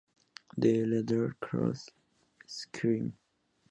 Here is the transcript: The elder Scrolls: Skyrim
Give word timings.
The 0.57 0.81
elder 0.81 1.35
Scrolls: 1.43 1.91
Skyrim 2.47 3.13